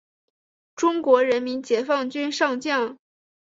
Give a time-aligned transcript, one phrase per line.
[0.75, 2.97] 中国人民解放军上将。